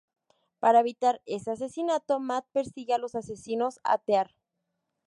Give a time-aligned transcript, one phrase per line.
[0.61, 4.35] Para evitar ese asesinato, Mat persigue a los asesinos a Tear.